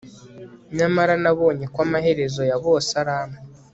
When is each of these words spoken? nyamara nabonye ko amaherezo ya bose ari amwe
nyamara 0.77 1.13
nabonye 1.23 1.65
ko 1.73 1.79
amaherezo 1.85 2.41
ya 2.49 2.57
bose 2.63 2.89
ari 3.01 3.13
amwe 3.19 3.39